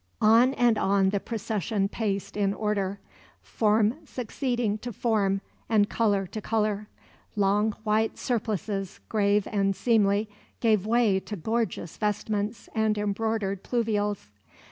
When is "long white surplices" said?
7.35-8.99